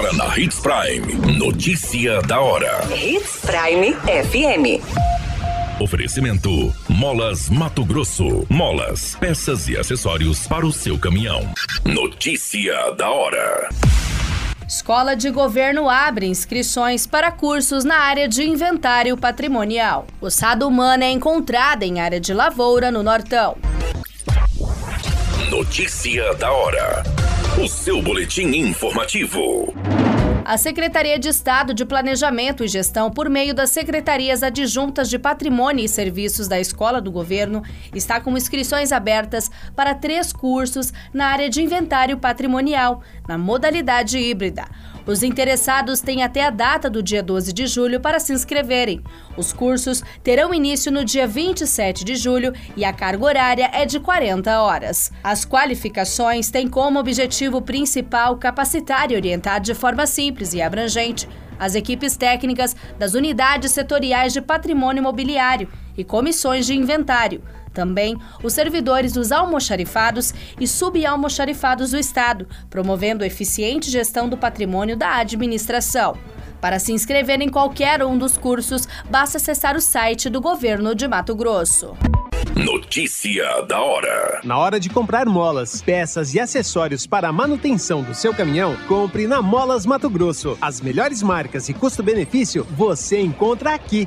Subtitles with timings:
[0.00, 1.36] Agora na Hits Prime.
[1.36, 2.80] Notícia da hora.
[2.90, 4.80] Hits Prime FM.
[5.78, 8.46] Oferecimento: Molas Mato Grosso.
[8.48, 11.52] Molas, peças e acessórios para o seu caminhão.
[11.84, 13.68] Notícia da hora.
[14.66, 20.06] Escola de Governo abre inscrições para cursos na área de inventário patrimonial.
[20.18, 23.58] Ossada humana é encontrada em área de lavoura no Nortão.
[25.50, 27.19] Notícia da hora.
[27.58, 29.74] O seu boletim informativo.
[30.44, 35.84] A Secretaria de Estado de Planejamento e Gestão, por meio das secretarias adjuntas de Patrimônio
[35.84, 41.50] e Serviços da Escola do Governo, está com inscrições abertas para três cursos na área
[41.50, 44.66] de inventário patrimonial, na modalidade híbrida.
[45.06, 49.02] Os interessados têm até a data do dia 12 de julho para se inscreverem.
[49.36, 53.98] Os cursos terão início no dia 27 de julho e a carga horária é de
[53.98, 55.10] 40 horas.
[55.22, 61.74] As qualificações têm como objetivo principal capacitar e orientar de forma simples e abrangente as
[61.74, 69.12] equipes técnicas das unidades setoriais de patrimônio imobiliário e comissões de inventário também os servidores
[69.12, 76.16] dos almoxarifados e subalmoxarifados do Estado, promovendo eficiente gestão do patrimônio da administração.
[76.60, 81.08] Para se inscrever em qualquer um dos cursos, basta acessar o site do governo de
[81.08, 81.96] Mato Grosso.
[82.54, 84.40] Notícia da hora.
[84.44, 89.26] Na hora de comprar molas, peças e acessórios para a manutenção do seu caminhão, compre
[89.26, 90.58] na Molas Mato Grosso.
[90.60, 94.06] As melhores marcas e custo-benefício você encontra aqui.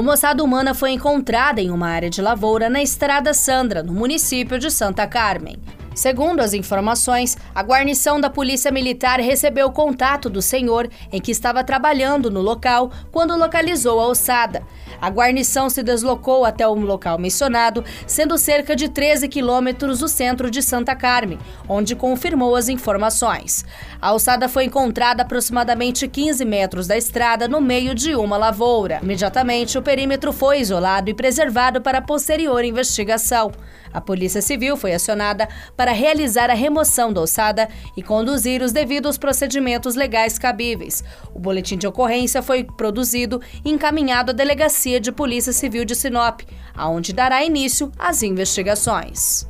[0.00, 4.58] Uma ossada humana foi encontrada em uma área de lavoura na Estrada Sandra, no município
[4.58, 5.58] de Santa Carmen.
[5.94, 11.64] Segundo as informações, a guarnição da Polícia Militar recebeu contato do senhor em que estava
[11.64, 14.62] trabalhando no local quando localizou a ossada.
[15.00, 20.50] A guarnição se deslocou até o local mencionado, sendo cerca de 13 quilômetros do centro
[20.50, 23.64] de Santa Carmen, onde confirmou as informações.
[24.00, 29.00] A ossada foi encontrada aproximadamente 15 metros da estrada, no meio de uma lavoura.
[29.02, 33.50] Imediatamente, o perímetro foi isolado e preservado para posterior investigação.
[33.92, 35.48] A Polícia Civil foi acionada
[35.80, 41.02] para realizar a remoção da ossada e conduzir os devidos procedimentos legais cabíveis.
[41.34, 46.42] O boletim de ocorrência foi produzido e encaminhado à delegacia de Polícia Civil de Sinop,
[46.74, 49.46] aonde dará início às investigações.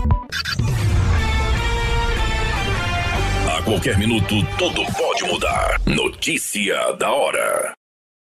[3.58, 5.80] A qualquer minuto, tudo pode mudar.
[5.84, 7.79] Notícia da hora.